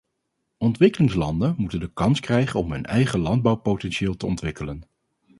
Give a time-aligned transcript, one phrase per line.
[0.57, 4.83] Ontwikkelingslanden moeten de kans krijgen om hun eigen landbouwpotentieel te ontwikkelen.